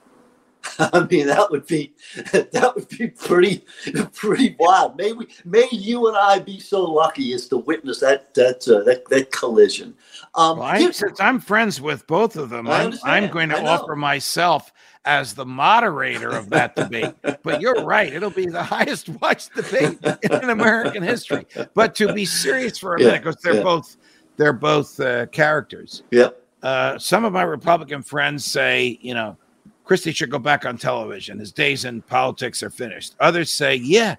I 0.79 1.07
mean, 1.09 1.27
that 1.27 1.49
would 1.51 1.65
be 1.67 1.93
that 2.31 2.71
would 2.75 2.89
be 2.89 3.07
pretty 3.07 3.65
pretty 4.13 4.55
wild. 4.59 4.97
May 4.97 5.13
we, 5.13 5.27
may 5.45 5.67
you 5.71 6.07
and 6.07 6.17
I 6.17 6.39
be 6.39 6.59
so 6.59 6.83
lucky 6.83 7.33
as 7.33 7.47
to 7.49 7.57
witness 7.57 7.99
that 7.99 8.33
that 8.35 8.67
uh, 8.67 8.83
that, 8.83 9.07
that 9.09 9.31
collision. 9.31 9.95
Um, 10.35 10.59
well, 10.59 10.67
I, 10.67 10.91
since 10.91 11.19
I'm 11.19 11.39
friends 11.39 11.81
with 11.81 12.05
both 12.07 12.35
of 12.35 12.49
them, 12.49 12.67
I'm, 12.67 12.93
I'm 13.03 13.29
going 13.29 13.49
to 13.49 13.61
offer 13.61 13.95
myself 13.95 14.71
as 15.05 15.33
the 15.33 15.45
moderator 15.45 16.29
of 16.29 16.49
that 16.49 16.75
debate. 16.75 17.13
but 17.43 17.61
you're 17.61 17.83
right; 17.83 18.13
it'll 18.13 18.29
be 18.29 18.45
the 18.45 18.63
highest 18.63 19.09
watched 19.09 19.55
debate 19.55 19.97
in 20.23 20.49
American 20.49 21.03
history. 21.03 21.45
But 21.73 21.95
to 21.95 22.13
be 22.13 22.25
serious 22.25 22.77
for 22.77 22.95
a 22.95 22.99
yeah, 22.99 23.07
minute, 23.07 23.23
because 23.23 23.41
they're 23.41 23.55
yeah. 23.55 23.63
both 23.63 23.97
they're 24.39 24.53
both 24.53 24.97
uh, 25.01 25.25
characters. 25.27 26.03
Yep. 26.11 26.41
Uh, 26.63 26.97
some 26.97 27.25
of 27.25 27.33
my 27.33 27.43
Republican 27.43 28.01
friends 28.01 28.45
say, 28.45 28.97
you 29.01 29.13
know, 29.13 29.37
Christie 29.83 30.13
should 30.13 30.31
go 30.31 30.39
back 30.39 30.65
on 30.65 30.77
television. 30.77 31.37
His 31.39 31.51
days 31.51 31.83
in 31.83 32.01
politics 32.03 32.63
are 32.63 32.69
finished. 32.69 33.15
Others 33.19 33.51
say, 33.51 33.75
yeah, 33.75 34.15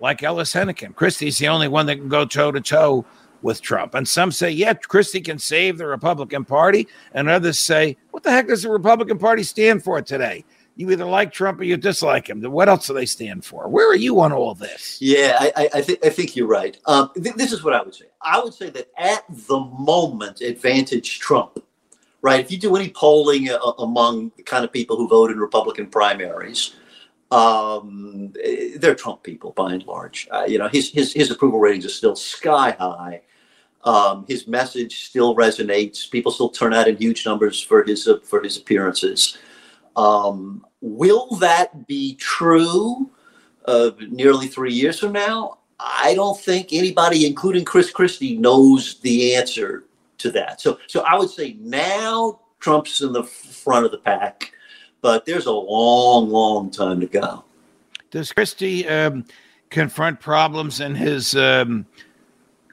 like 0.00 0.24
Ellis 0.24 0.52
Henican. 0.52 0.94
Christie's 0.94 1.38
the 1.38 1.46
only 1.46 1.68
one 1.68 1.86
that 1.86 1.96
can 1.96 2.08
go 2.08 2.24
toe 2.24 2.50
to 2.50 2.60
toe 2.60 3.04
with 3.42 3.62
Trump. 3.62 3.94
And 3.94 4.06
some 4.06 4.32
say, 4.32 4.50
yeah, 4.50 4.74
Christie 4.74 5.20
can 5.20 5.38
save 5.38 5.78
the 5.78 5.86
Republican 5.86 6.44
Party. 6.44 6.88
And 7.12 7.28
others 7.28 7.60
say, 7.60 7.96
what 8.10 8.24
the 8.24 8.30
heck 8.32 8.48
does 8.48 8.64
the 8.64 8.70
Republican 8.70 9.18
Party 9.18 9.44
stand 9.44 9.84
for 9.84 10.02
today? 10.02 10.44
You 10.80 10.90
either 10.90 11.04
like 11.04 11.30
Trump 11.30 11.60
or 11.60 11.64
you 11.64 11.76
dislike 11.76 12.30
him. 12.30 12.40
What 12.40 12.70
else 12.70 12.86
do 12.86 12.94
they 12.94 13.04
stand 13.04 13.44
for? 13.44 13.68
Where 13.68 13.86
are 13.90 13.96
you 13.96 14.18
on 14.20 14.32
all 14.32 14.54
this? 14.54 14.96
Yeah, 14.98 15.36
I, 15.38 15.68
I, 15.74 15.78
I 15.78 16.08
think 16.08 16.34
you're 16.34 16.46
right. 16.46 16.78
Um, 16.86 17.10
th- 17.14 17.34
this 17.34 17.52
is 17.52 17.62
what 17.62 17.74
I 17.74 17.82
would 17.82 17.94
say. 17.94 18.06
I 18.22 18.40
would 18.40 18.54
say 18.54 18.70
that 18.70 18.88
at 18.96 19.24
the 19.28 19.60
moment, 19.60 20.40
advantage 20.40 21.18
Trump. 21.18 21.62
Right. 22.22 22.40
If 22.40 22.50
you 22.50 22.56
do 22.56 22.76
any 22.76 22.88
polling 22.88 23.50
uh, 23.50 23.58
among 23.58 24.32
the 24.38 24.42
kind 24.42 24.64
of 24.64 24.72
people 24.72 24.96
who 24.96 25.06
vote 25.06 25.30
in 25.30 25.38
Republican 25.38 25.86
primaries, 25.86 26.74
um, 27.30 28.32
they're 28.76 28.94
Trump 28.94 29.22
people 29.22 29.52
by 29.52 29.74
and 29.74 29.84
large. 29.86 30.28
Uh, 30.30 30.44
you 30.48 30.58
know, 30.58 30.68
his, 30.68 30.90
his 30.90 31.12
his 31.12 31.30
approval 31.30 31.60
ratings 31.60 31.84
are 31.84 31.90
still 31.90 32.16
sky 32.16 32.70
high. 32.78 33.20
Um, 33.84 34.24
his 34.28 34.46
message 34.46 35.06
still 35.06 35.36
resonates. 35.36 36.10
People 36.10 36.32
still 36.32 36.48
turn 36.48 36.72
out 36.72 36.88
in 36.88 36.96
huge 36.96 37.24
numbers 37.26 37.62
for 37.62 37.84
his 37.84 38.08
uh, 38.08 38.18
for 38.22 38.42
his 38.42 38.56
appearances. 38.56 39.38
Um, 39.96 40.64
will 40.80 41.28
that 41.36 41.86
be 41.86 42.14
true 42.16 43.10
uh, 43.66 43.90
nearly 44.10 44.46
three 44.46 44.72
years 44.72 44.98
from 44.98 45.12
now? 45.12 45.58
I 45.78 46.14
don't 46.14 46.38
think 46.38 46.72
anybody, 46.72 47.26
including 47.26 47.64
Chris 47.64 47.90
Christie, 47.90 48.36
knows 48.36 48.98
the 49.00 49.34
answer 49.34 49.84
to 50.18 50.30
that. 50.32 50.60
So, 50.60 50.78
so 50.86 51.00
I 51.00 51.16
would 51.16 51.30
say 51.30 51.56
now 51.60 52.40
Trump's 52.58 53.00
in 53.00 53.12
the 53.12 53.24
front 53.24 53.86
of 53.86 53.90
the 53.90 53.98
pack, 53.98 54.52
but 55.00 55.24
there's 55.24 55.46
a 55.46 55.52
long, 55.52 56.28
long 56.28 56.70
time 56.70 57.00
to 57.00 57.06
go. 57.06 57.44
Does 58.10 58.32
Christie 58.32 58.86
um, 58.88 59.24
confront 59.70 60.20
problems 60.20 60.80
in 60.80 60.94
his 60.94 61.34
um, 61.34 61.86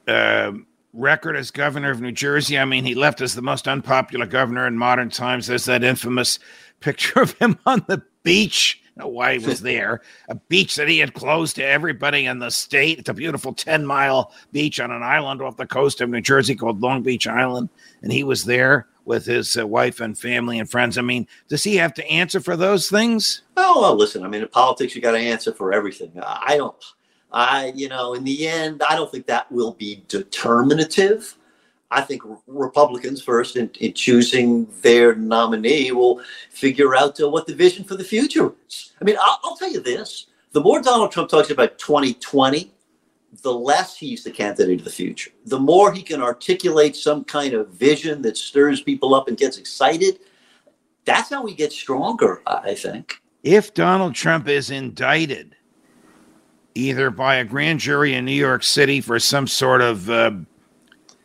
uh, 0.08 0.52
record 0.94 1.38
as 1.38 1.52
governor 1.52 1.92
of 1.92 2.02
New 2.02 2.12
Jersey? 2.12 2.58
I 2.58 2.66
mean, 2.66 2.84
he 2.84 2.96
left 2.96 3.22
as 3.22 3.36
the 3.36 3.42
most 3.42 3.68
unpopular 3.68 4.26
governor 4.26 4.68
in 4.68 4.78
modern 4.78 5.10
times. 5.10 5.48
There's 5.48 5.66
that 5.66 5.84
infamous 5.84 6.40
picture 6.79 7.22
of 7.22 7.34
him 7.34 7.57
on 7.65 7.84
the 7.88 8.01
beach. 8.24 8.81
why 8.96 9.38
he 9.38 9.46
was 9.46 9.62
there. 9.74 10.01
A 10.29 10.36
beach 10.36 10.75
that 10.75 10.88
he 10.88 11.00
had 11.00 11.13
closed 11.13 11.55
to 11.57 11.65
everybody 11.65 12.25
in 12.25 12.39
the 12.39 12.50
state. 12.50 13.00
It's 13.00 13.10
a 13.10 13.13
beautiful 13.13 13.53
10 13.53 13.86
mile 13.86 14.31
beach 14.51 14.79
on 14.79 14.91
an 14.91 15.03
island 15.03 15.41
off 15.41 15.57
the 15.57 15.67
coast 15.67 16.01
of 16.01 16.10
New 16.10 16.22
Jersey 16.22 16.55
called 16.55 16.81
Long 16.81 17.03
Beach 17.03 17.27
Island. 17.27 17.69
And 18.01 18.12
he 18.12 18.24
was 18.24 18.43
there 18.46 18.88
with 19.05 19.25
his 19.25 19.57
uh, 19.57 19.65
wife 19.65 20.01
and 20.01 20.17
family 20.17 20.60
and 20.60 20.69
friends. 20.69 20.98
I 20.98 21.01
mean, 21.01 21.27
does 21.48 21.63
he 21.63 21.77
have 21.77 21.93
to 21.93 22.05
answer 22.12 22.39
for 22.41 22.57
those 22.57 22.89
things? 22.89 23.43
Oh, 23.55 23.81
well, 23.81 23.96
listen, 23.96 24.24
I 24.24 24.27
mean, 24.27 24.41
in 24.41 24.48
politics, 24.50 24.96
you 24.96 25.01
got 25.01 25.12
to 25.13 25.17
answer 25.17 25.53
for 25.53 25.72
everything. 25.72 26.12
I 26.22 26.57
don't, 26.57 26.75
I, 27.31 27.72
you 27.74 27.88
know, 27.88 28.15
in 28.15 28.25
the 28.25 28.48
end, 28.48 28.84
I 28.89 28.96
don't 28.96 29.10
think 29.10 29.25
that 29.27 29.50
will 29.51 29.74
be 29.74 30.03
determinative. 30.10 31.38
I 31.89 32.01
think 32.01 32.22
Republicans 32.48 33.22
first 33.22 33.56
in, 33.56 33.70
in 33.79 33.94
choosing 33.94 34.67
their 34.82 35.15
nominee 35.15 35.91
will 35.91 36.22
figure 36.50 36.96
out 36.96 37.20
uh, 37.22 37.29
what 37.29 37.48
the 37.48 37.56
vision 37.56 37.86
for 37.86 37.96
the 37.96 38.03
future 38.03 38.53
is. 38.67 38.94
I 39.00 39.06
mean, 39.06 39.15
I'll, 39.22 39.39
I'll, 39.44 39.56
tell 39.56 39.72
you 39.72 39.79
this: 39.79 40.27
the 40.51 40.62
more 40.62 40.82
Donald 40.82 41.12
Trump 41.12 41.29
talks 41.29 41.50
about 41.50 41.77
2020, 41.79 42.72
the 43.41 43.53
less 43.53 43.96
he's 43.96 44.24
the 44.24 44.32
candidate 44.32 44.79
of 44.79 44.86
the 44.86 44.91
future. 44.91 45.32
The 45.46 45.60
more 45.60 45.94
he 45.94 46.03
can 46.03 46.22
articulate 46.22 46.96
some 46.96 47.24
kind 47.24 47.53
of 47.53 47.70
vision 47.70 48.22
that 48.24 48.36
stirs 48.36 48.82
people 48.82 49.15
up 49.15 49.29
and 49.29 49.38
gets 49.38 49.58
excited, 49.58 50.20
that's 51.06 51.29
how 51.29 51.41
we 51.41 51.56
get 51.56 51.72
stronger. 51.72 52.41
I 52.46 52.75
think. 52.75 53.22
If 53.44 53.74
Donald 53.74 54.13
Trump 54.13 54.50
is 54.50 54.72
indicted, 54.72 55.56
either 56.75 57.10
by 57.10 57.36
a 57.36 57.46
grand 57.46 57.79
jury 57.79 58.13
in 58.13 58.25
New 58.25 58.34
York 58.34 58.63
City 58.63 59.00
for 59.00 59.20
some 59.20 59.48
sort 59.48 59.82
of 59.82 60.10
uh, 60.10 60.32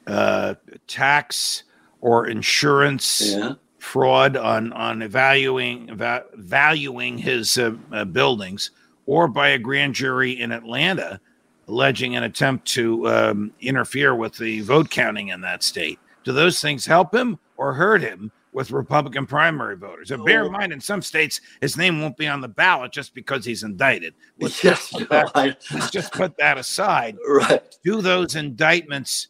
uh, 0.07 0.55
tax 0.87 1.65
or 2.01 2.27
insurance 2.27 3.35
yeah. 3.35 3.55
fraud 3.79 4.37
on 4.37 4.73
on 4.73 5.07
valuing 5.09 5.95
va- 5.97 6.25
valuing 6.35 7.19
his 7.19 7.59
uh, 7.59 7.75
uh, 7.93 8.05
buildings, 8.05 8.71
or 9.07 9.29
by 9.29 9.49
a 9.49 9.59
grand 9.59 9.95
jury 9.95 10.41
in 10.41 10.53
Atlanta 10.53 11.21
alleging 11.69 12.17
an 12.17 12.25
attempt 12.25 12.67
to 12.67 13.09
um, 13.09 13.53
interfere 13.61 14.15
with 14.15 14.37
the 14.37 14.61
vote 14.61 14.91
counting 14.91 15.29
in 15.29 15.41
that 15.43 15.63
state. 15.63 15.99
Do 16.25 16.33
those 16.33 16.61
things 16.61 16.87
help 16.87 17.15
him 17.15 17.39
or 17.57 17.73
hurt 17.73 18.03
him 18.03 18.31
with 18.53 18.71
Republican 18.71 19.27
primary 19.27 19.77
voters? 19.77 20.11
And 20.11 20.25
bear 20.25 20.43
in 20.43 20.49
oh. 20.49 20.51
mind, 20.51 20.73
in 20.73 20.81
some 20.81 21.03
states, 21.03 21.41
his 21.61 21.77
name 21.77 22.01
won't 22.01 22.17
be 22.17 22.29
on 22.29 22.41
the 22.41 22.49
ballot 22.49 22.93
just 22.93 23.15
because 23.15 23.45
he's 23.45 23.63
indicted. 23.63 24.15
Let's, 24.39 24.63
yes, 24.63 24.91
just, 24.91 24.93
put 24.93 25.09
that, 25.11 25.31
I, 25.35 25.57
let's 25.73 25.91
just 25.91 26.13
put 26.13 26.37
that 26.37 26.59
aside. 26.59 27.17
Right. 27.27 27.63
Do 27.85 28.03
those 28.03 28.37
indictments 28.37 29.29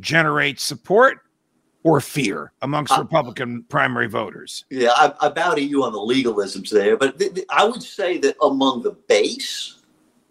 generate 0.00 0.60
support 0.60 1.20
or 1.82 2.00
fear 2.00 2.52
amongst 2.62 2.92
uh, 2.92 3.00
Republican 3.00 3.64
primary 3.68 4.08
voters. 4.08 4.64
Yeah, 4.70 4.90
I, 4.94 5.12
I, 5.20 5.28
bow 5.28 5.54
to 5.54 5.62
you 5.62 5.84
on 5.84 5.92
the 5.92 5.98
legalisms 5.98 6.70
there, 6.70 6.96
but 6.96 7.18
th- 7.18 7.34
th- 7.34 7.46
I 7.50 7.64
would 7.64 7.82
say 7.82 8.18
that 8.18 8.36
among 8.42 8.82
the 8.82 8.92
base, 8.92 9.78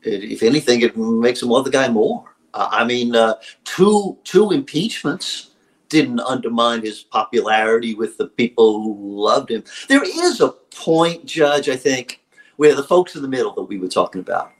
it, 0.04 0.24
if 0.24 0.44
anything, 0.44 0.82
it 0.82 0.98
makes 0.98 1.40
them 1.40 1.50
love 1.50 1.66
the 1.66 1.72
guy 1.72 1.88
more. 1.88 2.36
Uh, 2.54 2.68
I 2.72 2.84
mean, 2.86 3.16
uh, 3.16 3.36
two 3.64 4.18
two 4.24 4.52
impeachments 4.52 5.52
didn't 5.90 6.20
undermine 6.20 6.82
his 6.82 7.04
popularity 7.04 7.96
with 7.96 8.18
the 8.18 8.28
people 8.28 8.82
who 8.84 8.96
loved 9.00 9.52
him. 9.52 9.64
There 9.88 10.04
is 10.04 10.42
a 10.42 10.50
point, 10.50 11.26
Judge, 11.26 11.70
I 11.70 11.78
think, 11.78 12.22
where 12.58 12.76
the 12.76 12.84
folks 12.84 13.16
in 13.16 13.22
the 13.22 13.28
middle 13.28 13.54
that 13.54 13.64
we 13.64 13.78
were 13.78 13.88
talking 13.88 14.20
about 14.20 14.52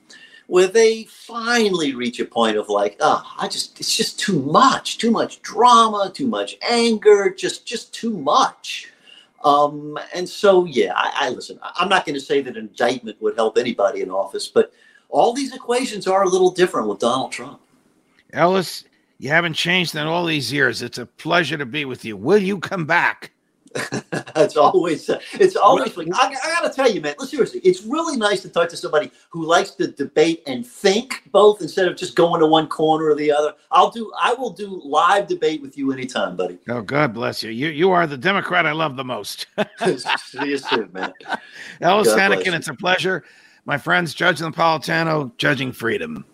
where 0.48 0.68
they 0.68 1.04
finally 1.04 1.94
reach 1.94 2.20
a 2.20 2.26
point 2.26 2.58
of 2.58 2.70
like, 2.70 2.98
oh, 3.02 3.24
I 3.38 3.48
just 3.48 3.80
it's 3.80 3.96
just 3.96 4.20
too 4.20 4.42
much, 4.42 4.98
too 4.98 5.12
much 5.12 5.42
drama, 5.42 6.12
too 6.14 6.28
much 6.28 6.58
anger, 6.68 7.30
just 7.30 7.66
just 7.66 7.94
too 7.94 8.18
much. 8.18 8.92
Um, 9.44 9.98
and 10.16 10.28
so 10.28 10.66
yeah, 10.66 10.94
I, 10.96 11.28
I 11.28 11.30
listen. 11.30 11.60
I'm 11.62 11.90
not 11.90 12.06
going 12.06 12.16
to 12.16 12.22
say 12.22 12.42
that 12.42 12.58
indictment 12.58 13.22
would 13.22 13.36
help 13.36 13.58
anybody 13.58 14.02
in 14.02 14.10
office, 14.10 14.48
but 14.48 14.74
all 15.10 15.34
these 15.34 15.54
equations 15.54 16.08
are 16.08 16.24
a 16.24 16.30
little 16.30 16.52
different 16.52 16.88
with 16.88 17.00
Donald 17.00 17.32
Trump. 17.32 17.62
Ellis, 18.34 18.84
you 19.20 19.30
haven't 19.30 19.54
changed 19.54 19.96
in 19.96 20.08
all 20.08 20.26
these 20.26 20.52
years. 20.52 20.82
It's 20.82 20.98
a 20.98 21.06
pleasure 21.06 21.58
to 21.58 21.66
be 21.66 21.86
with 21.86 22.04
you. 22.04 22.18
Will 22.18 22.42
you 22.42 22.60
come 22.60 22.86
back? 22.86 23.32
it's 24.36 24.58
always 24.58 25.10
it's 25.34 25.56
always 25.56 25.98
I, 25.98 26.28
I, 26.28 26.34
gotta 26.34 26.70
tell 26.70 26.90
you 26.90 27.02
man 27.02 27.20
seriously 27.20 27.60
it's 27.64 27.84
really 27.84 28.18
nice 28.18 28.42
to 28.42 28.50
talk 28.50 28.70
to 28.70 28.78
somebody 28.78 29.12
who 29.30 29.46
likes 29.46 29.72
to 29.72 29.88
debate 29.88 30.44
and 30.48 30.66
think 30.66 31.24
both 31.32 31.62
instead 31.62 31.88
of 31.88 31.98
just 31.98 32.16
going 32.16 32.40
to 32.42 32.48
one 32.48 32.68
corner 32.68 33.06
or 33.06 33.16
the 33.16 33.32
other. 33.32 33.54
I'll 33.72 33.92
do 33.92 34.12
i 34.20 34.34
will 34.34 34.52
do 34.52 34.82
live 34.84 35.28
debate 35.28 35.62
with 35.62 35.78
you 35.78 35.92
anytime 35.92 36.36
buddy. 36.36 36.58
Oh 36.70 36.82
god 36.82 37.14
bless 37.14 37.44
you. 37.44 37.52
You 37.52 37.70
you 37.70 37.92
are 37.92 38.08
the 38.08 38.18
democrat 38.18 38.66
i 38.66 38.72
love 38.72 38.96
the 38.96 39.04
most. 39.04 39.48
See 39.80 40.46
you 40.46 40.58
soon 40.58 40.90
man. 40.94 41.14
Ellis 41.82 42.10
Henican, 42.10 42.54
it's 42.54 42.68
a 42.68 42.74
pleasure. 42.74 43.24
My 43.66 43.78
friends 43.78 44.14
judge 44.14 44.40
napolitano 44.40 45.36
judging 45.38 45.72
freedom 45.72 46.26